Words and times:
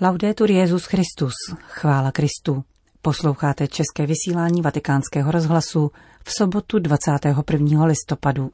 Laudetur 0.00 0.50
Jezus 0.50 0.84
Christus, 0.84 1.32
chvála 1.66 2.12
Kristu. 2.12 2.64
Posloucháte 3.02 3.68
české 3.68 4.06
vysílání 4.06 4.62
Vatikánského 4.62 5.30
rozhlasu 5.30 5.90
v 6.24 6.30
sobotu 6.38 6.78
21. 6.78 7.84
listopadu. 7.84 8.50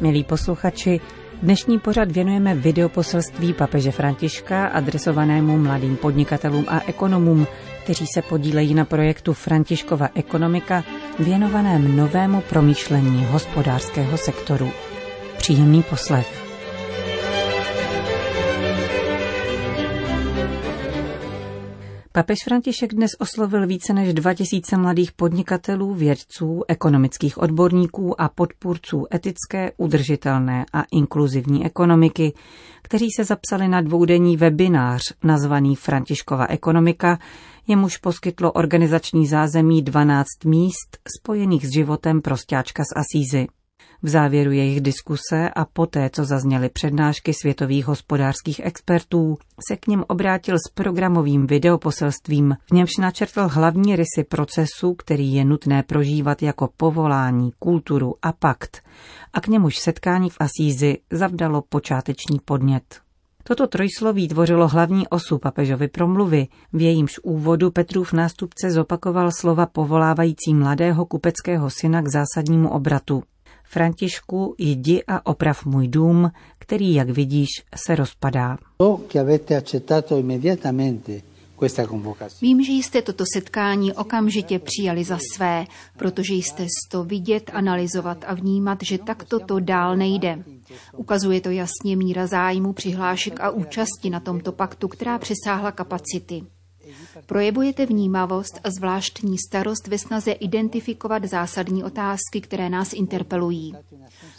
Milí 0.00 0.24
posluchači, 0.24 1.00
dnešní 1.42 1.78
pořad 1.78 2.12
věnujeme 2.12 2.54
videoposelství 2.54 3.52
papeže 3.54 3.90
Františka 3.90 4.66
adresovanému 4.66 5.58
mladým 5.58 5.96
podnikatelům 5.96 6.64
a 6.68 6.80
ekonomům, 6.86 7.46
kteří 7.84 8.06
se 8.14 8.22
podílejí 8.22 8.74
na 8.74 8.84
projektu 8.84 9.32
Františkova 9.32 10.08
ekonomika 10.14 10.84
věnovaném 11.20 11.96
novému 11.96 12.40
promýšlení 12.40 13.24
hospodářského 13.24 14.18
sektoru. 14.18 14.72
Příjemný 15.36 15.82
poslech. 15.82 16.49
Papež 22.12 22.38
František 22.44 22.94
dnes 22.94 23.10
oslovil 23.18 23.66
více 23.66 23.92
než 23.92 24.14
2000 24.14 24.76
mladých 24.76 25.12
podnikatelů, 25.12 25.94
vědců, 25.94 26.62
ekonomických 26.68 27.38
odborníků 27.38 28.20
a 28.20 28.28
podpůrců 28.28 29.06
etické, 29.14 29.72
udržitelné 29.76 30.64
a 30.72 30.82
inkluzivní 30.92 31.66
ekonomiky, 31.66 32.32
kteří 32.82 33.06
se 33.16 33.24
zapsali 33.24 33.68
na 33.68 33.80
dvoudenní 33.80 34.36
webinář 34.36 35.02
nazvaný 35.24 35.76
Františkova 35.76 36.46
ekonomika, 36.46 37.18
jemuž 37.66 37.96
poskytlo 37.96 38.52
organizační 38.52 39.26
zázemí 39.26 39.82
12 39.82 40.26
míst 40.44 40.98
spojených 41.18 41.66
s 41.66 41.72
životem 41.72 42.20
prostáčka 42.22 42.82
z 42.82 42.96
Asízy. 42.96 43.59
V 44.02 44.08
závěru 44.08 44.52
jejich 44.52 44.80
diskuse 44.80 45.50
a 45.56 45.64
poté, 45.64 46.10
co 46.12 46.24
zazněly 46.24 46.68
přednášky 46.68 47.34
světových 47.34 47.86
hospodářských 47.86 48.60
expertů, 48.64 49.36
se 49.68 49.76
k 49.76 49.86
něm 49.86 50.04
obrátil 50.08 50.56
s 50.56 50.70
programovým 50.74 51.46
videoposelstvím, 51.46 52.56
v 52.70 52.74
němž 52.74 52.90
načrtl 52.96 53.48
hlavní 53.48 53.96
rysy 53.96 54.24
procesu, 54.28 54.94
který 54.94 55.34
je 55.34 55.44
nutné 55.44 55.82
prožívat 55.82 56.42
jako 56.42 56.68
povolání, 56.76 57.50
kulturu 57.58 58.14
a 58.22 58.32
pakt, 58.32 58.82
a 59.32 59.40
k 59.40 59.48
němuž 59.48 59.78
setkání 59.78 60.30
v 60.30 60.36
Asízi 60.40 60.98
zavdalo 61.10 61.62
počáteční 61.68 62.38
podnět. 62.44 63.00
Toto 63.42 63.66
trojsloví 63.66 64.28
tvořilo 64.28 64.68
hlavní 64.68 65.08
osu 65.08 65.38
papežovy 65.38 65.88
promluvy. 65.88 66.48
V 66.72 66.80
jejímž 66.80 67.18
úvodu 67.22 67.70
Petrův 67.70 68.12
nástupce 68.12 68.70
zopakoval 68.70 69.30
slova 69.32 69.66
povolávající 69.66 70.54
mladého 70.54 71.06
kupeckého 71.06 71.70
syna 71.70 72.02
k 72.02 72.08
zásadnímu 72.08 72.70
obratu. 72.70 73.22
Františku, 73.72 74.54
jdi 74.58 75.02
a 75.06 75.26
oprav 75.26 75.64
můj 75.64 75.88
dům, 75.88 76.30
který, 76.58 76.94
jak 76.94 77.10
vidíš, 77.10 77.48
se 77.76 77.94
rozpadá. 77.94 78.58
Vím, 82.42 82.64
že 82.64 82.72
jste 82.72 83.02
toto 83.02 83.24
setkání 83.34 83.92
okamžitě 83.92 84.58
přijali 84.58 85.04
za 85.04 85.18
své, 85.34 85.66
protože 85.96 86.34
jste 86.34 86.66
to 86.90 87.04
vidět, 87.04 87.50
analyzovat 87.54 88.24
a 88.26 88.34
vnímat, 88.34 88.78
že 88.82 88.98
takto 88.98 89.40
to 89.40 89.60
dál 89.60 89.96
nejde. 89.96 90.44
Ukazuje 90.96 91.40
to 91.40 91.50
jasně 91.50 91.96
míra 91.96 92.26
zájmu, 92.26 92.72
přihlášek 92.72 93.40
a 93.40 93.50
účasti 93.50 94.10
na 94.10 94.20
tomto 94.20 94.52
paktu, 94.52 94.88
která 94.88 95.18
přesáhla 95.18 95.72
kapacity. 95.72 96.42
Projevujete 97.26 97.86
vnímavost 97.86 98.60
a 98.64 98.70
zvláštní 98.70 99.38
starost 99.38 99.86
ve 99.86 99.98
snaze 99.98 100.32
identifikovat 100.32 101.24
zásadní 101.24 101.84
otázky, 101.84 102.40
které 102.40 102.68
nás 102.68 102.92
interpelují. 102.92 103.74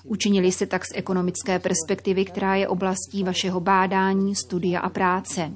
Učinili 0.04 0.52
se 0.52 0.66
tak 0.66 0.86
z 0.86 0.92
ekonomické 0.96 1.60
perspektivy, 1.60 2.26
která 2.26 2.56
je 2.56 2.68
oblastí 2.68 3.24
vašeho 3.24 3.60
bádání, 3.60 4.36
studia 4.36 4.80
a 4.80 4.90
práce. 4.90 5.52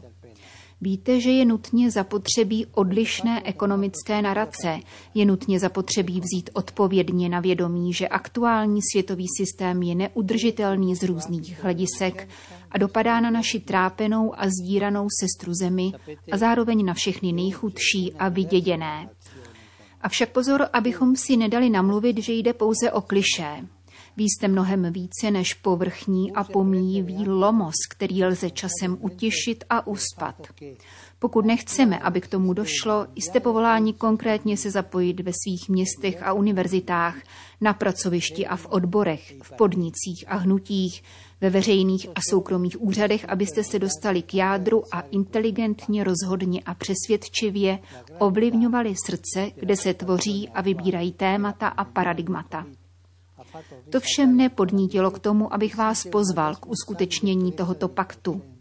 Víte, 0.82 1.22
že 1.22 1.32
je 1.32 1.46
nutně 1.46 1.92
zapotřebí 1.92 2.66
odlišné 2.66 3.42
ekonomické 3.46 4.22
narace, 4.22 4.80
je 5.14 5.26
nutně 5.26 5.60
zapotřebí 5.60 6.22
vzít 6.22 6.50
odpovědně 6.54 7.30
na 7.30 7.40
vědomí, 7.40 7.94
že 7.94 8.08
aktuální 8.08 8.80
světový 8.92 9.26
systém 9.38 9.84
je 9.84 9.96
neudržitelný 9.96 10.96
z 10.96 11.04
různých 11.04 11.64
hledisek 11.64 12.30
a 12.72 12.78
dopadá 12.78 13.20
na 13.20 13.30
naši 13.30 13.60
trápenou 13.60 14.40
a 14.40 14.50
zdíranou 14.50 15.08
sestru 15.20 15.54
zemi 15.54 15.92
a 16.32 16.38
zároveň 16.38 16.86
na 16.86 16.94
všechny 16.94 17.34
nejchudší 17.34 18.14
a 18.20 18.30
vyděděné. 18.30 19.10
Avšak 20.02 20.30
pozor, 20.30 20.68
abychom 20.74 21.16
si 21.16 21.38
nedali 21.38 21.70
namluvit, 21.70 22.18
že 22.18 22.34
jde 22.34 22.54
pouze 22.54 22.92
o 22.92 23.02
kliše. 23.02 23.66
Vy 24.18 24.24
jste 24.24 24.48
mnohem 24.48 24.94
více 24.94 25.32
než 25.32 25.54
povrchní 25.54 26.34
a 26.34 26.44
pomíjivý 26.44 27.28
lomos, 27.28 27.76
který 27.90 28.24
lze 28.24 28.50
časem 28.50 28.98
utišit 29.00 29.64
a 29.70 29.88
uspat. 29.88 30.36
Pokud 31.20 31.46
nechceme, 31.46 32.00
aby 32.00 32.22
k 32.22 32.28
tomu 32.28 32.54
došlo, 32.54 33.08
jste 33.16 33.40
povoláni 33.40 33.94
konkrétně 33.94 34.58
se 34.58 34.72
zapojit 34.72 35.20
ve 35.20 35.32
svých 35.32 35.70
městech 35.70 36.24
a 36.24 36.34
univerzitách, 36.34 37.16
na 37.62 37.74
pracovišti 37.74 38.48
a 38.48 38.56
v 38.56 38.68
odborech, 38.70 39.34
v 39.44 39.52
podnicích 39.58 40.26
a 40.28 40.36
hnutích, 40.36 41.04
ve 41.42 41.50
veřejných 41.50 42.08
a 42.16 42.20
soukromých 42.30 42.82
úřadech, 42.82 43.26
abyste 43.30 43.64
se 43.64 43.80
dostali 43.80 44.22
k 44.22 44.34
jádru 44.34 44.84
a 44.92 45.02
inteligentně, 45.02 46.04
rozhodně 46.04 46.62
a 46.66 46.74
přesvědčivě 46.74 47.80
ovlivňovali 48.20 48.96
srdce, 49.06 49.52
kde 49.56 49.76
se 49.76 49.94
tvoří 49.94 50.50
a 50.50 50.62
vybírají 50.62 51.12
témata 51.12 51.68
a 51.68 51.84
paradigmata. 51.84 52.66
To 53.90 54.00
vše 54.00 54.26
mne 54.26 54.50
podnítilo 54.50 55.12
k 55.12 55.20
tomu, 55.20 55.54
abych 55.54 55.76
vás 55.76 56.04
pozval 56.04 56.56
k 56.56 56.68
uskutečnění 56.68 57.52
tohoto 57.52 57.88
paktu. 57.88 58.55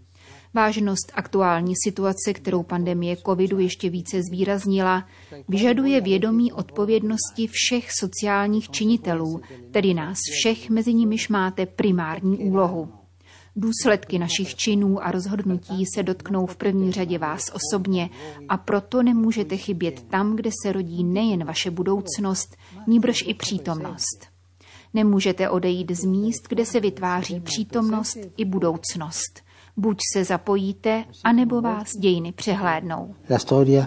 Vážnost 0.54 1.12
aktuální 1.14 1.74
situace, 1.84 2.32
kterou 2.32 2.62
pandemie 2.62 3.16
covidu 3.16 3.58
ještě 3.58 3.90
více 3.90 4.22
zvýraznila, 4.22 5.06
vyžaduje 5.48 6.00
vědomí 6.00 6.52
odpovědnosti 6.52 7.46
všech 7.50 7.92
sociálních 7.92 8.70
činitelů, 8.70 9.40
tedy 9.70 9.94
nás 9.94 10.18
všech, 10.32 10.70
mezi 10.70 10.94
nimiž 10.94 11.28
máte 11.28 11.66
primární 11.66 12.38
úlohu. 12.38 12.88
Důsledky 13.56 14.18
našich 14.18 14.54
činů 14.54 15.04
a 15.04 15.10
rozhodnutí 15.10 15.86
se 15.94 16.02
dotknou 16.02 16.46
v 16.46 16.56
první 16.56 16.92
řadě 16.92 17.18
vás 17.18 17.42
osobně 17.52 18.10
a 18.48 18.56
proto 18.56 19.02
nemůžete 19.02 19.56
chybět 19.56 20.02
tam, 20.10 20.36
kde 20.36 20.50
se 20.62 20.72
rodí 20.72 21.04
nejen 21.04 21.44
vaše 21.44 21.70
budoucnost, 21.70 22.56
níbrž 22.86 23.24
i 23.26 23.34
přítomnost. 23.34 24.26
Nemůžete 24.94 25.50
odejít 25.50 25.90
z 25.90 26.04
míst, 26.04 26.48
kde 26.48 26.66
se 26.66 26.80
vytváří 26.80 27.40
přítomnost 27.40 28.18
i 28.36 28.44
budoucnost. 28.44 29.43
Buď 29.76 29.98
se 30.12 30.24
zapojíte, 30.24 31.04
anebo 31.24 31.60
vás 31.60 31.96
dějiny 32.00 32.32
přehlédnou. 32.32 33.14
La 33.30 33.38
storia 33.38 33.86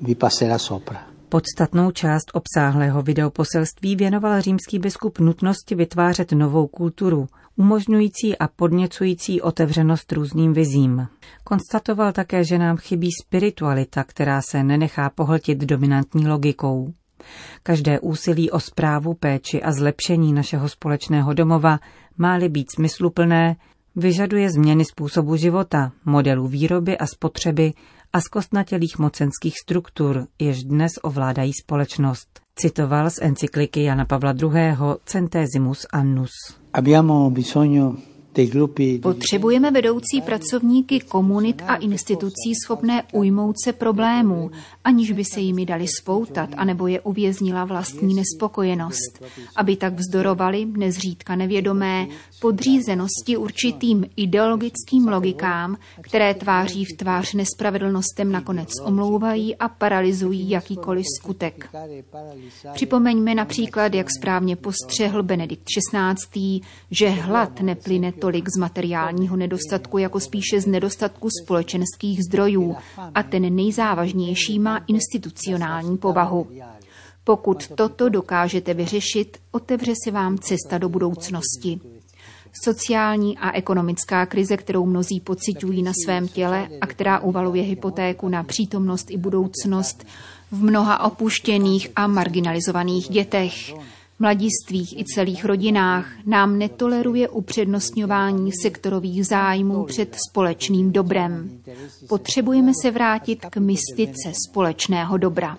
vi 0.00 0.14
passerà 0.14 0.58
sopra. 0.58 1.06
Podstatnou 1.28 1.90
část 1.90 2.30
obsáhlého 2.32 3.02
videoposelství 3.02 3.96
věnoval 3.96 4.40
římský 4.40 4.78
biskup 4.78 5.18
nutnosti 5.18 5.74
vytvářet 5.74 6.32
novou 6.32 6.66
kulturu, 6.66 7.26
umožňující 7.56 8.38
a 8.38 8.48
podněcující 8.48 9.40
otevřenost 9.40 10.12
různým 10.12 10.52
vizím. 10.52 11.06
Konstatoval 11.44 12.12
také, 12.12 12.44
že 12.44 12.58
nám 12.58 12.76
chybí 12.76 13.08
spiritualita, 13.22 14.04
která 14.04 14.42
se 14.42 14.62
nenechá 14.62 15.10
pohltit 15.10 15.58
dominantní 15.58 16.28
logikou. 16.28 16.92
Každé 17.62 18.00
úsilí 18.00 18.50
o 18.50 18.60
zprávu, 18.60 19.14
péči 19.14 19.62
a 19.62 19.72
zlepšení 19.72 20.32
našeho 20.32 20.68
společného 20.68 21.34
domova 21.34 21.78
má-li 22.18 22.48
být 22.48 22.70
smysluplné, 22.74 23.56
vyžaduje 23.96 24.50
změny 24.50 24.84
způsobu 24.84 25.36
života, 25.36 25.92
modelů 26.04 26.48
výroby 26.48 26.98
a 26.98 27.06
spotřeby 27.06 27.72
a 28.12 28.20
zkostnatělých 28.20 28.98
mocenských 28.98 29.54
struktur, 29.58 30.26
jež 30.38 30.64
dnes 30.64 30.92
ovládají 31.02 31.52
společnost. 31.62 32.40
Citoval 32.56 33.10
z 33.10 33.18
encykliky 33.22 33.82
Jana 33.82 34.04
Pavla 34.04 34.34
II. 34.42 34.50
Centesimus 35.04 35.86
Annus. 35.92 36.30
Abbiamo 36.72 37.30
bisogno 37.30 37.96
Potřebujeme 39.02 39.70
vedoucí 39.70 40.20
pracovníky 40.24 41.00
komunit 41.00 41.62
a 41.66 41.76
institucí 41.76 42.54
schopné 42.64 43.02
ujmout 43.12 43.56
se 43.64 43.72
problémů, 43.72 44.50
aniž 44.84 45.12
by 45.12 45.24
se 45.24 45.40
jimi 45.40 45.66
dali 45.66 45.86
spoutat, 46.00 46.50
anebo 46.56 46.86
je 46.86 47.00
uvěznila 47.00 47.64
vlastní 47.64 48.14
nespokojenost, 48.14 49.24
aby 49.56 49.76
tak 49.76 49.94
vzdorovali, 49.94 50.66
nezřídka 50.76 51.36
nevědomé, 51.36 52.06
podřízenosti 52.40 53.36
určitým 53.36 54.06
ideologickým 54.16 55.08
logikám, 55.08 55.76
které 56.00 56.34
tváří 56.34 56.84
v 56.84 56.96
tvář 56.96 57.34
nespravedlnostem 57.34 58.32
nakonec 58.32 58.68
omlouvají 58.84 59.56
a 59.56 59.68
paralyzují 59.68 60.50
jakýkoliv 60.50 61.06
skutek. 61.20 61.70
Připomeňme 62.74 63.34
například, 63.34 63.94
jak 63.94 64.06
správně 64.18 64.56
postřehl 64.56 65.22
Benedikt 65.22 65.64
XVI., 65.64 66.60
že 66.90 67.08
hlad 67.08 67.60
neplyne 67.60 68.12
tolik 68.22 68.48
z 68.48 68.58
materiálního 68.58 69.36
nedostatku, 69.36 69.98
jako 69.98 70.20
spíše 70.20 70.60
z 70.60 70.66
nedostatku 70.66 71.28
společenských 71.42 72.24
zdrojů 72.24 72.76
a 73.14 73.22
ten 73.22 73.54
nejzávažnější 73.54 74.58
má 74.58 74.84
institucionální 74.86 75.98
povahu. 75.98 76.46
Pokud 77.24 77.68
toto 77.74 78.08
dokážete 78.08 78.74
vyřešit, 78.74 79.38
otevře 79.50 79.92
se 80.04 80.10
vám 80.10 80.38
cesta 80.38 80.78
do 80.78 80.88
budoucnosti. 80.88 81.80
Sociální 82.64 83.38
a 83.38 83.52
ekonomická 83.52 84.26
krize, 84.26 84.56
kterou 84.56 84.86
mnozí 84.86 85.20
pocitují 85.20 85.82
na 85.82 85.92
svém 86.04 86.28
těle 86.28 86.68
a 86.80 86.86
která 86.86 87.18
uvaluje 87.18 87.62
hypotéku 87.62 88.28
na 88.28 88.42
přítomnost 88.42 89.10
i 89.10 89.16
budoucnost 89.16 90.06
v 90.50 90.62
mnoha 90.62 91.04
opuštěných 91.04 91.88
a 91.96 92.06
marginalizovaných 92.06 93.08
dětech 93.08 93.74
mladistvích 94.22 95.00
i 95.00 95.04
celých 95.04 95.44
rodinách 95.44 96.06
nám 96.26 96.58
netoleruje 96.58 97.28
upřednostňování 97.28 98.50
sektorových 98.62 99.26
zájmů 99.26 99.84
před 99.84 100.16
společným 100.30 100.92
dobrem. 100.92 101.50
Potřebujeme 102.08 102.72
se 102.82 102.90
vrátit 102.90 103.46
k 103.50 103.56
mystice 103.56 104.32
společného 104.48 105.16
dobra. 105.18 105.58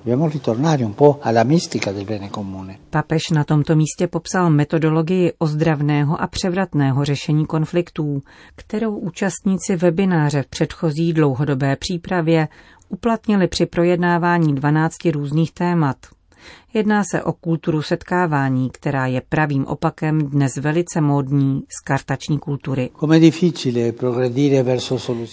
Papež 2.90 3.22
na 3.34 3.44
tomto 3.44 3.76
místě 3.76 4.08
popsal 4.08 4.50
metodologii 4.50 5.34
ozdravného 5.38 6.22
a 6.22 6.28
převratného 6.28 7.06
řešení 7.06 7.46
konfliktů, 7.46 8.22
kterou 8.56 8.98
účastníci 8.98 9.76
webináře 9.76 10.42
v 10.44 10.48
předchozí 10.48 11.14
dlouhodobé 11.14 11.76
přípravě 11.76 12.48
uplatnili 12.90 13.48
při 13.48 13.66
projednávání 13.66 14.56
12 14.56 14.96
různých 15.06 15.52
témat. 15.52 15.98
Jedná 16.74 17.04
se 17.04 17.24
o 17.24 17.34
kulturu 17.34 17.82
setkávání, 17.82 18.70
která 18.70 19.08
je 19.08 19.22
pravým 19.30 19.66
opakem 19.66 20.22
dnes 20.22 20.58
velice 20.58 21.02
módní 21.02 21.64
skartační 21.82 22.40
kultury. 22.40 22.90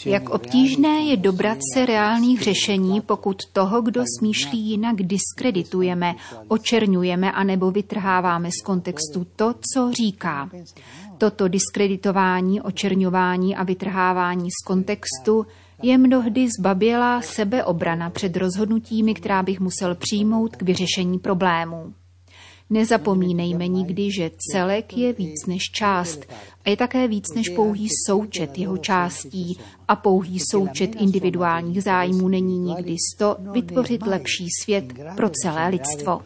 Jak 0.06 0.30
obtížné 0.30 1.00
je 1.00 1.16
dobrat 1.16 1.58
se 1.74 1.86
reálných 1.86 2.42
řešení, 2.42 3.00
pokud 3.00 3.36
toho, 3.52 3.82
kdo 3.82 4.04
smýšlí 4.18 4.58
jinak, 4.58 4.96
diskreditujeme, 4.96 6.14
očerňujeme 6.48 7.32
anebo 7.32 7.70
vytrháváme 7.70 8.48
z 8.60 8.62
kontextu 8.64 9.26
to, 9.36 9.54
co 9.74 9.92
říká. 9.92 10.50
Toto 11.18 11.48
diskreditování, 11.48 12.60
očerňování 12.60 13.56
a 13.56 13.62
vytrhávání 13.62 14.48
z 14.50 14.66
kontextu 14.66 15.46
je 15.82 15.98
mnohdy 15.98 16.48
zbabělá 16.58 17.22
sebeobrana 17.22 18.10
před 18.10 18.36
rozhodnutími, 18.36 19.14
která 19.14 19.42
bych 19.42 19.60
musel 19.60 19.94
přijmout 19.94 20.56
k 20.56 20.62
vyřešení 20.62 21.18
problémů. 21.18 21.92
Nezapomínejme 22.70 23.68
nikdy, 23.68 24.12
že 24.12 24.30
celek 24.52 24.96
je 24.96 25.12
víc 25.12 25.46
než 25.46 25.62
část 25.62 26.20
a 26.64 26.70
je 26.70 26.76
také 26.76 27.08
víc 27.08 27.34
než 27.34 27.48
pouhý 27.48 27.88
součet 28.06 28.58
jeho 28.58 28.76
částí 28.76 29.58
a 29.88 29.96
pouhý 29.96 30.38
součet 30.50 30.90
individuálních 31.00 31.82
zájmů 31.82 32.28
není 32.28 32.58
nikdy 32.58 32.96
sto 33.14 33.36
vytvořit 33.52 34.02
lepší 34.06 34.46
svět 34.62 34.84
pro 35.16 35.30
celé 35.30 35.68
lidstvo. 35.68 36.20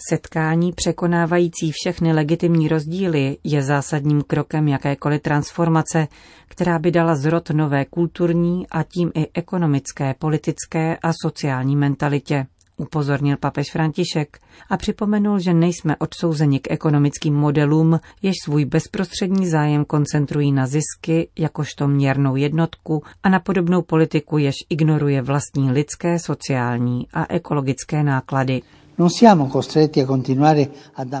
Setkání 0.00 0.72
překonávající 0.72 1.72
všechny 1.72 2.12
legitimní 2.12 2.68
rozdíly 2.68 3.36
je 3.44 3.62
zásadním 3.62 4.22
krokem 4.22 4.68
jakékoliv 4.68 5.22
transformace, 5.22 6.08
která 6.48 6.78
by 6.78 6.90
dala 6.90 7.16
zrod 7.16 7.50
nové 7.50 7.84
kulturní 7.84 8.66
a 8.70 8.82
tím 8.82 9.10
i 9.14 9.26
ekonomické, 9.34 10.14
politické 10.18 10.96
a 11.02 11.12
sociální 11.22 11.76
mentalitě 11.76 12.46
upozornil 12.78 13.36
papež 13.36 13.72
František 13.72 14.38
a 14.70 14.76
připomenul, 14.76 15.38
že 15.38 15.54
nejsme 15.54 15.96
odsouzeni 15.96 16.60
k 16.60 16.70
ekonomickým 16.70 17.34
modelům, 17.34 18.00
jež 18.22 18.34
svůj 18.44 18.64
bezprostřední 18.64 19.48
zájem 19.48 19.84
koncentrují 19.84 20.52
na 20.52 20.66
zisky 20.66 21.28
jakožto 21.38 21.88
měrnou 21.88 22.36
jednotku 22.36 23.02
a 23.22 23.28
na 23.28 23.40
podobnou 23.40 23.82
politiku, 23.82 24.38
jež 24.38 24.54
ignoruje 24.70 25.22
vlastní 25.22 25.70
lidské, 25.70 26.18
sociální 26.18 27.08
a 27.12 27.26
ekologické 27.34 28.02
náklady. 28.02 28.62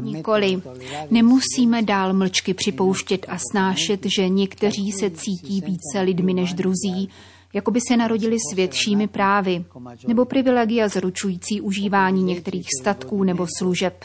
Nikoli. 0.02 0.62
Nemusíme 1.10 1.82
dál 1.82 2.12
mlčky 2.12 2.54
připouštět 2.54 3.26
a 3.28 3.38
snášet, 3.52 4.06
že 4.16 4.28
někteří 4.28 4.92
se 4.92 5.10
cítí 5.10 5.60
více 5.60 6.00
lidmi 6.00 6.34
než 6.34 6.52
druzí, 6.52 7.08
jako 7.54 7.70
by 7.70 7.80
se 7.88 7.96
narodili 7.96 8.36
s 8.52 8.56
většími 8.56 9.06
právy, 9.06 9.64
nebo 10.08 10.24
privilegia 10.24 10.88
zaručující 10.88 11.60
užívání 11.60 12.22
některých 12.22 12.66
statků 12.80 13.24
nebo 13.24 13.46
služeb. 13.58 14.04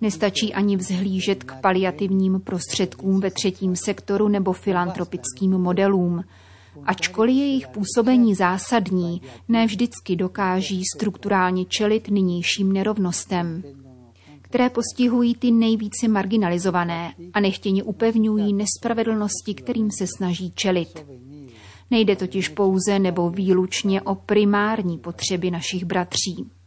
Nestačí 0.00 0.54
ani 0.54 0.76
vzhlížet 0.76 1.44
k 1.44 1.60
paliativním 1.60 2.40
prostředkům 2.40 3.20
ve 3.20 3.30
třetím 3.30 3.76
sektoru 3.76 4.28
nebo 4.28 4.52
filantropickým 4.52 5.50
modelům– 5.50 6.24
Ačkoliv 6.84 7.36
je 7.36 7.46
jejich 7.46 7.68
působení 7.68 8.34
zásadní, 8.34 9.22
ne 9.48 9.66
vždycky 9.66 10.16
dokáží 10.16 10.82
strukturálně 10.96 11.64
čelit 11.64 12.08
nynějším 12.08 12.72
nerovnostem, 12.72 13.62
které 14.40 14.70
postihují 14.70 15.34
ty 15.34 15.50
nejvíce 15.50 16.08
marginalizované 16.08 17.14
a 17.32 17.40
nechtěně 17.40 17.82
upevňují 17.82 18.52
nespravedlnosti, 18.52 19.54
kterým 19.54 19.90
se 19.98 20.06
snaží 20.16 20.52
čelit. 20.54 21.06
Nejde 21.90 22.16
totiž 22.16 22.48
pouze 22.48 22.98
nebo 22.98 23.30
výlučně 23.30 24.02
o 24.02 24.14
primární 24.14 24.98
potřeby 24.98 25.50
našich 25.50 25.84
bratří. 25.84 26.57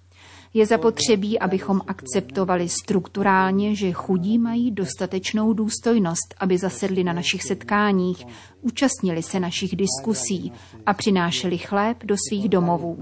Je 0.54 0.66
zapotřebí, 0.66 1.40
abychom 1.40 1.82
akceptovali 1.88 2.70
strukturálně, 2.70 3.76
že 3.76 3.92
chudí 3.92 4.38
mají 4.38 4.72
dostatečnou 4.72 5.54
důstojnost, 5.54 6.36
aby 6.40 6.58
zasedli 6.58 7.04
na 7.04 7.14
našich 7.14 7.44
setkáních, 7.44 8.28
účastnili 8.62 9.24
se 9.24 9.40
našich 9.40 9.76
diskusí 9.76 10.52
a 10.86 10.94
přinášeli 10.94 11.58
chléb 11.58 11.98
do 12.04 12.16
svých 12.30 12.50
domovů. 12.50 12.98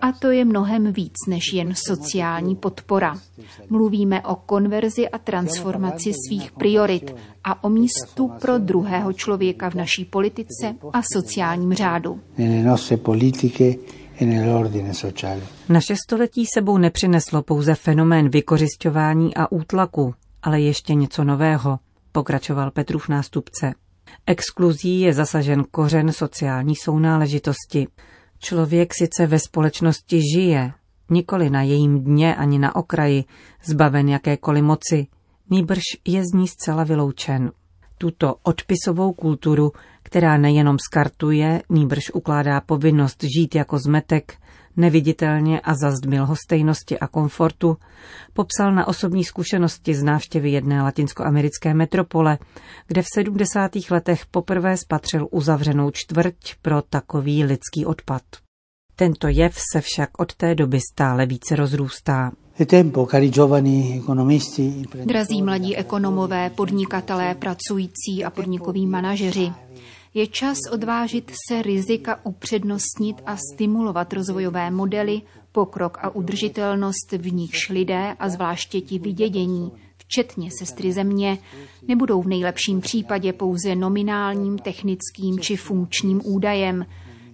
A 0.00 0.12
to 0.12 0.30
je 0.30 0.44
mnohem 0.44 0.92
víc 0.92 1.14
než 1.28 1.52
jen 1.52 1.74
sociální 1.74 2.56
podpora. 2.56 3.18
Mluvíme 3.70 4.22
o 4.22 4.34
konverzi 4.36 5.08
a 5.08 5.18
transformaci 5.18 6.12
svých 6.28 6.52
priorit 6.52 7.14
a 7.44 7.64
o 7.64 7.68
místu 7.68 8.30
pro 8.40 8.58
druhého 8.58 9.12
člověka 9.12 9.70
v 9.70 9.74
naší 9.74 10.04
politice 10.04 10.74
a 10.92 11.00
sociálním 11.14 11.74
řádu. 11.74 12.20
Naše 15.68 15.96
století 16.06 16.46
sebou 16.54 16.78
nepřineslo 16.78 17.42
pouze 17.42 17.74
fenomén 17.74 18.28
vykořišťování 18.28 19.34
a 19.36 19.52
útlaku, 19.52 20.14
ale 20.42 20.60
ještě 20.60 20.94
něco 20.94 21.24
nového, 21.24 21.78
pokračoval 22.12 22.70
Petrův 22.70 23.08
nástupce. 23.08 23.72
Exkluzí 24.26 25.00
je 25.00 25.14
zasažen 25.14 25.64
kořen 25.70 26.12
sociální 26.12 26.76
sounáležitosti. 26.76 27.86
Člověk 28.38 28.94
sice 28.94 29.26
ve 29.26 29.38
společnosti 29.38 30.20
žije, 30.34 30.72
nikoli 31.10 31.50
na 31.50 31.62
jejím 31.62 32.04
dně 32.04 32.34
ani 32.34 32.58
na 32.58 32.76
okraji, 32.76 33.24
zbaven 33.64 34.08
jakékoliv 34.08 34.64
moci, 34.64 35.06
nýbrž 35.50 35.82
je 36.06 36.22
z 36.24 36.32
ní 36.34 36.48
zcela 36.48 36.84
vyloučen. 36.84 37.52
Tuto 37.98 38.36
odpisovou 38.42 39.12
kulturu 39.12 39.72
která 40.10 40.36
nejenom 40.36 40.76
skartuje, 40.78 41.62
nýbrž 41.68 42.10
ukládá 42.14 42.60
povinnost 42.60 43.24
žít 43.36 43.54
jako 43.54 43.78
zmetek, 43.78 44.34
neviditelně 44.76 45.60
a 45.60 45.74
zazdmil 45.74 46.26
hostejnosti 46.26 46.98
a 46.98 47.06
komfortu, 47.06 47.76
popsal 48.32 48.74
na 48.74 48.88
osobní 48.88 49.24
zkušenosti 49.24 49.94
z 49.94 50.02
návštěvy 50.02 50.50
jedné 50.50 50.82
latinskoamerické 50.82 51.74
metropole, 51.74 52.38
kde 52.86 53.02
v 53.02 53.06
70. 53.14 53.70
letech 53.90 54.26
poprvé 54.26 54.76
spatřil 54.76 55.28
uzavřenou 55.30 55.90
čtvrť 55.90 56.36
pro 56.62 56.82
takový 56.82 57.44
lidský 57.44 57.86
odpad. 57.86 58.22
Tento 58.96 59.28
jev 59.28 59.54
se 59.72 59.80
však 59.80 60.10
od 60.18 60.34
té 60.34 60.54
doby 60.54 60.80
stále 60.92 61.26
více 61.26 61.56
rozrůstá. 61.56 62.32
Drazí 65.04 65.42
mladí 65.42 65.76
ekonomové, 65.76 66.50
podnikatelé, 66.50 67.34
pracující 67.34 68.24
a 68.24 68.30
podnikoví 68.30 68.86
manažeři, 68.86 69.52
je 70.14 70.26
čas 70.26 70.58
odvážit 70.72 71.32
se 71.48 71.62
rizika 71.62 72.20
upřednostnit 72.24 73.16
a 73.26 73.36
stimulovat 73.36 74.12
rozvojové 74.12 74.70
modely, 74.70 75.22
pokrok 75.52 75.98
a 76.02 76.10
udržitelnost, 76.10 77.12
v 77.12 77.32
nichž 77.32 77.68
lidé 77.68 78.16
a 78.18 78.28
zvláště 78.28 78.80
ti 78.80 78.98
vydědění, 78.98 79.72
včetně 79.96 80.50
sestry 80.58 80.92
země, 80.92 81.38
nebudou 81.88 82.22
v 82.22 82.28
nejlepším 82.28 82.80
případě 82.80 83.32
pouze 83.32 83.74
nominálním, 83.74 84.58
technickým 84.58 85.38
či 85.38 85.56
funkčním 85.56 86.20
údajem, 86.24 86.86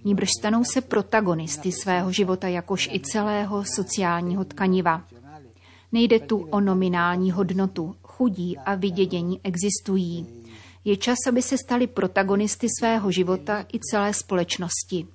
níbrž 0.03 0.29
stanou 0.39 0.63
se 0.63 0.81
protagonisty 0.81 1.71
svého 1.71 2.11
života 2.11 2.47
jakož 2.47 2.89
i 2.93 2.99
celého 2.99 3.63
sociálního 3.75 4.45
tkaniva. 4.45 5.03
Nejde 5.91 6.19
tu 6.19 6.37
o 6.37 6.59
nominální 6.59 7.31
hodnotu, 7.31 7.95
chudí 8.03 8.57
a 8.57 8.75
vydědění 8.75 9.39
existují. 9.43 10.36
Je 10.87 10.97
čas, 10.97 11.17
aby 11.27 11.41
se 11.41 11.57
stali 11.57 11.87
protagonisty 11.87 12.67
svého 12.79 13.11
života 13.11 13.65
i 13.73 13.79
celé 13.79 14.13
společnosti. 14.13 15.07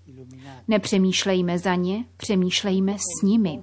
Nepřemýšlejme 0.69 1.59
za 1.59 1.75
ně, 1.75 2.05
přemýšlejme 2.17 2.97
s 2.99 3.23
nimi. 3.23 3.63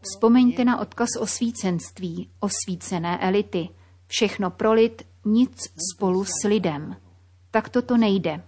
Vzpomeňte 0.00 0.64
na 0.64 0.80
odkaz 0.80 1.08
o 1.20 1.26
svícenství, 1.26 2.28
osvícené 2.40 3.18
elity. 3.18 3.68
Všechno 4.06 4.50
pro 4.50 4.72
lid, 4.72 5.02
nic 5.24 5.56
spolu 5.94 6.24
s 6.24 6.48
lidem. 6.48 6.96
Tak 7.50 7.68
toto 7.68 7.96
nejde. 7.96 8.42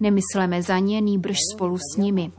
Nemysleme 0.00 0.62
za 0.62 0.78
ně, 0.78 1.00
nýbrž 1.00 1.36
spolu 1.54 1.78
s 1.78 1.96
nimi. 1.96 2.32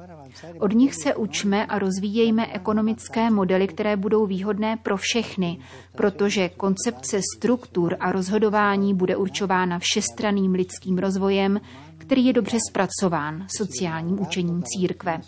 Od 0.60 0.74
nich 0.74 0.96
se 0.96 1.16
učme 1.16 1.66
a 1.66 1.80
rozvíjejme 1.80 2.48
ekonomické 2.54 3.30
modely, 3.30 3.68
které 3.68 3.98
budou 3.98 4.26
výhodné 4.26 4.78
pro 4.84 4.98
všechny, 4.98 5.60
protože 5.96 6.50
koncepce 6.50 7.20
struktur 7.38 7.98
a 8.00 8.12
rozhodování 8.12 8.94
bude 8.94 9.16
určována 9.16 9.80
všestraným 9.80 10.52
lidským 10.52 10.98
rozvojem, 10.98 11.60
který 11.98 12.26
je 12.26 12.34
dobře 12.34 12.58
zpracován 12.70 13.46
sociálním 13.58 14.22
učením 14.22 14.64
církve. 14.64 15.22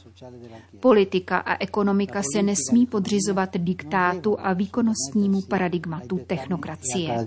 Politika 0.80 1.38
a 1.38 1.64
ekonomika 1.64 2.22
se 2.36 2.44
nesmí 2.44 2.86
podřizovat 2.86 3.50
diktátu 3.58 4.38
a 4.40 4.54
výkonnostnímu 4.54 5.42
paradigmatu 5.50 6.20
technokracie. 6.28 7.26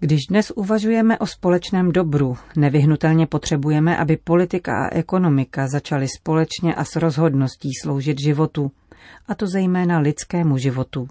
Když 0.00 0.26
dnes 0.26 0.52
uvažujeme 0.56 1.18
o 1.18 1.26
společném 1.26 1.92
dobru, 1.92 2.36
nevyhnutelně 2.56 3.26
potřebujeme, 3.26 3.96
aby 3.96 4.16
politika 4.16 4.84
a 4.84 4.94
ekonomika 4.94 5.68
začaly 5.68 6.06
společně 6.18 6.74
a 6.74 6.84
s 6.84 6.96
rozhodností 6.96 7.70
sloužit 7.82 8.20
životu, 8.20 8.70
a 9.26 9.34
to 9.34 9.46
zejména 9.46 9.98
lidskému 9.98 10.58
životu. 10.58 11.08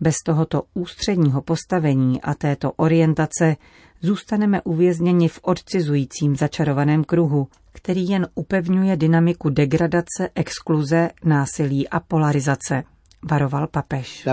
Bez 0.00 0.14
tohoto 0.26 0.62
ústředního 0.74 1.42
postavení 1.42 2.22
a 2.22 2.34
této 2.34 2.72
orientace 2.72 3.56
zůstaneme 4.00 4.62
uvězněni 4.62 5.28
v 5.28 5.40
odcizujícím 5.42 6.36
začarovaném 6.36 7.04
kruhu, 7.04 7.48
který 7.72 8.08
jen 8.08 8.28
upevňuje 8.34 8.96
dynamiku 8.96 9.50
degradace, 9.50 10.28
exkluze, 10.34 11.10
násilí 11.24 11.88
a 11.88 12.00
polarizace 12.00 12.84
varoval 13.24 13.66
papež. 13.66 14.28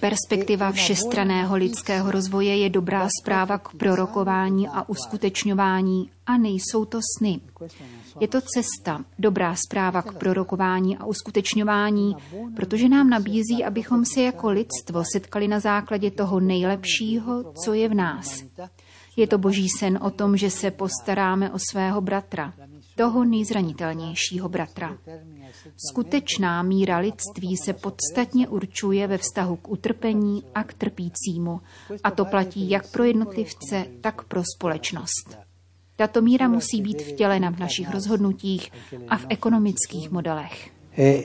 Perspektiva 0.00 0.72
všestraného 0.72 1.56
lidského 1.56 2.10
rozvoje 2.10 2.56
je 2.56 2.70
dobrá 2.70 3.08
zpráva 3.22 3.58
k 3.58 3.74
prorokování 3.74 4.68
a 4.68 4.88
uskutečňování 4.88 6.10
a 6.26 6.36
nejsou 6.36 6.84
to 6.84 7.00
sny. 7.18 7.40
Je 8.20 8.28
to 8.28 8.40
cesta, 8.40 9.04
dobrá 9.18 9.54
zpráva 9.66 10.02
k 10.02 10.12
prorokování 10.12 10.96
a 10.96 11.04
uskutečňování, 11.04 12.16
protože 12.56 12.88
nám 12.88 13.10
nabízí, 13.10 13.64
abychom 13.64 14.04
se 14.04 14.22
jako 14.22 14.50
lidstvo 14.50 15.02
setkali 15.12 15.48
na 15.48 15.60
základě 15.60 16.10
toho 16.10 16.40
nejlepšího, 16.40 17.52
co 17.64 17.72
je 17.72 17.88
v 17.88 17.94
nás. 17.94 18.44
Je 19.16 19.26
to 19.26 19.38
boží 19.38 19.68
sen 19.68 19.98
o 20.02 20.10
tom, 20.10 20.36
že 20.36 20.50
se 20.50 20.70
postaráme 20.70 21.50
o 21.50 21.58
svého 21.70 22.00
bratra, 22.00 22.52
toho 22.96 23.24
nejzranitelnějšího 23.24 24.48
bratra. 24.48 24.98
Skutečná 25.90 26.62
míra 26.62 26.98
lidství 26.98 27.56
se 27.56 27.72
podstatně 27.72 28.48
určuje 28.48 29.06
ve 29.06 29.18
vztahu 29.18 29.56
k 29.56 29.68
utrpení 29.68 30.42
a 30.54 30.64
k 30.64 30.74
trpícímu. 30.74 31.60
A 32.04 32.10
to 32.10 32.24
platí 32.24 32.70
jak 32.70 32.90
pro 32.90 33.04
jednotlivce, 33.04 33.86
tak 34.00 34.24
pro 34.24 34.42
společnost. 34.56 35.38
Tato 35.96 36.22
míra 36.22 36.48
musí 36.48 36.82
být 36.82 37.02
vtělena 37.02 37.50
v 37.50 37.58
našich 37.58 37.90
rozhodnutích 37.90 38.72
a 39.08 39.16
v 39.16 39.26
ekonomických 39.28 40.10
modelech. 40.10 40.70
E 40.98 41.22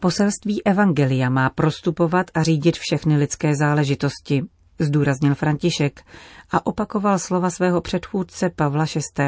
Poselství 0.00 0.64
Evangelia 0.64 1.30
má 1.30 1.50
prostupovat 1.50 2.26
a 2.34 2.42
řídit 2.42 2.76
všechny 2.76 3.16
lidské 3.16 3.56
záležitosti, 3.56 4.42
zdůraznil 4.78 5.34
František 5.34 6.04
a 6.50 6.66
opakoval 6.66 7.18
slova 7.18 7.50
svého 7.50 7.80
předchůdce 7.80 8.50
Pavla 8.56 8.84
VI. 8.84 9.22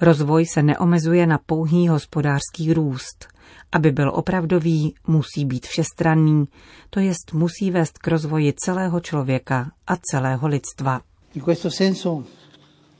Rozvoj 0.00 0.46
se 0.46 0.62
neomezuje 0.62 1.26
na 1.26 1.38
pouhý 1.46 1.88
hospodářský 1.88 2.74
růst. 2.74 3.26
Aby 3.72 3.92
byl 3.92 4.10
opravdový, 4.14 4.94
musí 5.06 5.44
být 5.44 5.66
všestranný, 5.66 6.44
to 6.90 7.00
jest 7.00 7.32
musí 7.32 7.70
vést 7.70 7.98
k 7.98 8.08
rozvoji 8.08 8.52
celého 8.64 9.00
člověka 9.00 9.70
a 9.86 9.96
celého 9.96 10.48
lidstva. 10.48 11.00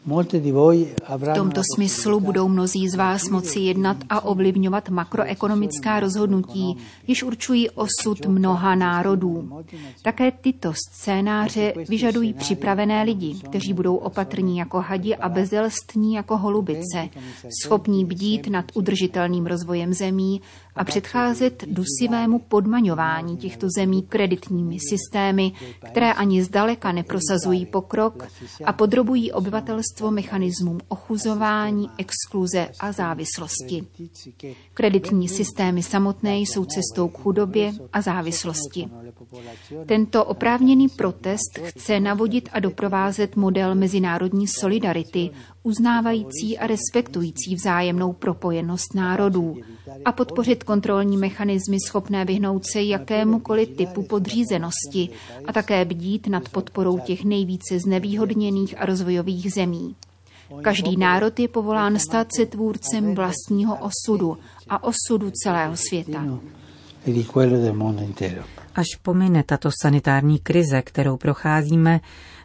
V 0.07 1.35
tomto 1.35 1.63
smyslu 1.75 2.21
budou 2.21 2.49
mnozí 2.49 2.89
z 2.89 2.95
vás 2.95 3.29
moci 3.29 3.61
jednat 3.61 3.97
a 4.09 4.25
ovlivňovat 4.25 4.89
makroekonomická 4.89 6.01
rozhodnutí, 6.01 6.77
již 7.07 7.23
určují 7.23 7.71
osud 7.71 8.27
mnoha 8.27 8.75
národů. 8.75 9.63
Také 10.03 10.31
tyto 10.31 10.73
scénáře 10.75 11.75
vyžadují 11.89 12.35
připravené 12.35 13.03
lidi, 13.03 13.35
kteří 13.45 13.73
budou 13.73 13.97
opatrní 13.97 14.59
jako 14.59 14.81
hadi 14.81 15.17
a 15.17 15.29
bezelstní 15.29 16.15
jako 16.15 16.37
holubice, 16.37 17.09
schopní 17.63 18.05
bdít 18.05 18.47
nad 18.49 18.65
udržitelným 18.75 19.47
rozvojem 19.47 19.95
zemí 19.95 20.41
a 20.77 20.85
předcházet 20.85 21.65
dusivému 21.67 22.39
podmaňování 22.39 23.37
těchto 23.37 23.67
zemí 23.77 24.03
kreditními 24.03 24.79
systémy, 24.91 25.53
které 25.91 26.13
ani 26.13 26.45
zdaleka 26.45 26.93
neprosazují 26.93 27.67
pokrok 27.67 28.29
a 28.65 28.73
podrobují 28.73 29.33
obyvatelstvo 29.33 30.11
mechanismům 30.11 30.81
ochuzování, 30.89 31.91
exkluze 31.99 32.69
a 32.81 32.93
závislosti. 32.93 33.87
Kreditní 34.75 35.29
systémy 35.29 35.83
samotné 35.83 36.39
jsou 36.39 36.65
cestou 36.65 37.09
k 37.09 37.19
chudobě 37.19 37.73
a 37.93 38.01
závislosti. 38.01 38.89
Tento 39.87 40.25
oprávněný 40.25 40.89
protest 40.89 41.59
chce 41.63 42.01
navodit 42.01 42.49
a 42.53 42.61
doprovázet 42.61 43.37
model 43.37 43.75
mezinárodní 43.75 44.47
solidarity, 44.61 45.31
uznávající 45.63 46.59
a 46.59 46.67
respektující 46.67 47.55
vzájemnou 47.55 48.13
propojenost 48.13 48.95
národů 48.95 49.57
a 50.05 50.13
podpořit 50.13 50.65
kontrolní 50.65 51.17
mechanismy 51.17 51.77
schopné 51.87 52.25
vyhnout 52.25 52.63
se 52.73 52.83
jakémukoliv 52.83 53.69
typu 53.77 54.03
podřízenosti 54.03 55.09
a 55.47 55.53
také 55.53 55.85
bdít 55.85 56.27
nad 56.27 56.49
podporou 56.49 56.99
těch 56.99 57.25
nejvíce 57.25 57.79
znevýhodněných 57.79 58.81
a 58.81 58.87
rozvojových 58.87 59.53
zemí. 59.53 59.97
Každý 60.63 60.97
národ 60.97 61.39
je 61.41 61.49
povolán 61.49 61.99
stát 61.99 62.27
se 62.37 62.47
tvůrcem 62.47 63.15
vlastního 63.15 63.79
osudu 63.81 64.39
a 64.69 64.85
osudu 64.85 65.31
celého 65.31 65.77
světa. 65.77 66.25
Až 68.77 68.87
pomine 69.03 69.43
tato 69.43 69.71
sanitární 69.83 70.39
krize, 70.39 70.83
kterou 70.83 71.17
procházíme, 71.17 72.01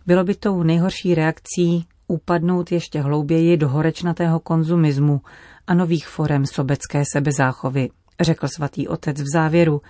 bylo 0.05 0.23
by 0.23 0.35
tou 0.35 0.63
nejhorší 0.63 1.15
reakcí 1.15 1.85
upadnout 2.07 2.71
ještě 2.71 3.01
hlouběji 3.01 3.57
do 3.57 3.69
horečnatého 3.69 4.39
konzumismu 4.39 5.21
a 5.67 5.73
nových 5.73 6.07
forem 6.07 6.45
sobecké 6.45 7.03
sebezáchovy, 7.13 7.89
řekl 8.23 8.47
svatý 8.47 8.87
otec 8.87 9.21
v 9.21 9.25
závěru 9.33 9.81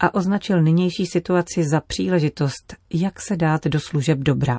a 0.00 0.14
označil 0.14 0.62
nynější 0.62 1.06
situaci 1.06 1.64
za 1.64 1.80
příležitost, 1.80 2.74
jak 2.94 3.20
se 3.20 3.36
dát 3.36 3.66
do 3.66 3.80
služeb 3.80 4.18
dobra. 4.18 4.58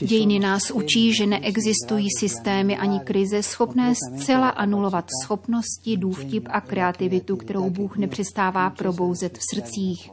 Dějiny 0.00 0.38
nás 0.38 0.70
učí, 0.70 1.14
že 1.14 1.26
neexistují 1.26 2.08
systémy 2.18 2.76
ani 2.76 3.00
krize 3.00 3.42
schopné 3.42 3.94
zcela 3.94 4.48
anulovat 4.48 5.04
schopnosti, 5.24 5.96
důvtip 5.96 6.48
a 6.50 6.60
kreativitu, 6.60 7.36
kterou 7.36 7.70
Bůh 7.70 7.96
nepřestává 7.96 8.70
probouzet 8.70 9.38
v 9.38 9.42
srdcích. 9.54 10.10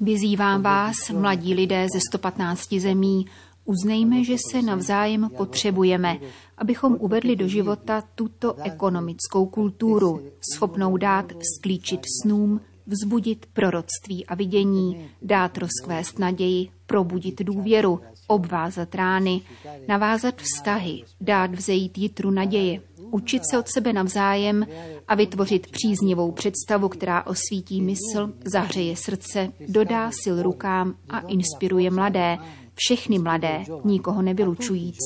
Vyzývám 0.00 0.62
vás, 0.62 0.94
mladí 1.12 1.54
lidé 1.54 1.86
ze 1.94 2.00
115 2.10 2.72
zemí, 2.74 3.26
Uznejme, 3.64 4.24
že 4.24 4.36
se 4.50 4.62
navzájem 4.62 5.30
potřebujeme, 5.36 6.18
abychom 6.58 6.96
uvedli 7.00 7.36
do 7.36 7.48
života 7.48 8.04
tuto 8.14 8.62
ekonomickou 8.62 9.46
kulturu, 9.46 10.20
schopnou 10.54 10.96
dát 10.96 11.32
sklíčit 11.56 12.00
snům, 12.22 12.60
vzbudit 12.86 13.46
proroctví 13.52 14.26
a 14.26 14.34
vidění, 14.34 15.06
dát 15.22 15.58
rozkvést 15.58 16.18
naději, 16.18 16.68
probudit 16.86 17.42
důvěru, 17.42 18.00
obvázat 18.26 18.94
rány, 18.94 19.40
navázat 19.88 20.34
vztahy, 20.42 21.02
dát 21.20 21.54
vzejít 21.54 21.98
jitru 21.98 22.30
naděje, 22.30 22.80
učit 23.10 23.42
se 23.50 23.58
od 23.58 23.68
sebe 23.68 23.92
navzájem 23.92 24.66
a 25.08 25.14
vytvořit 25.14 25.70
příznivou 25.70 26.32
představu, 26.32 26.88
která 26.88 27.26
osvítí 27.26 27.82
mysl, 27.82 28.32
zahřeje 28.44 28.96
srdce, 28.96 29.52
dodá 29.68 30.10
sil 30.20 30.36
rukám 30.42 30.94
a 31.08 31.18
inspiruje 31.18 31.90
mladé, 31.90 32.38
všechny 32.74 33.18
mladé, 33.18 33.64
nikoho 33.84 34.22
nevylučujíc, 34.22 34.96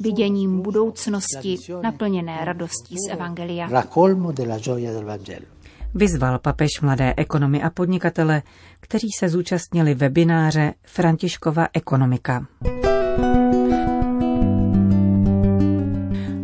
viděním 0.00 0.62
budoucnosti 0.62 1.56
naplněné 1.82 2.44
radostí 2.44 2.96
z 2.98 3.12
Evangelia. 3.12 3.68
Vyzval 5.94 6.38
papež 6.38 6.80
mladé 6.82 7.14
ekonomy 7.16 7.62
a 7.62 7.70
podnikatele, 7.70 8.42
kteří 8.80 9.08
se 9.18 9.28
zúčastnili 9.28 9.94
webináře 9.94 10.74
Františkova 10.86 11.68
ekonomika. 11.72 12.46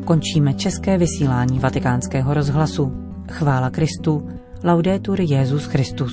Končíme 0.05 0.55
české 0.55 0.99
vysílání 0.99 1.59
vatikánského 1.59 2.35
rozhlasu. 2.35 2.93
Chvála 3.31 3.71
Kristu, 3.71 4.29
laudetur 4.65 5.21
Jezus 5.21 5.67
Christus. 5.67 6.13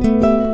thank 0.00 0.22
you 0.22 0.47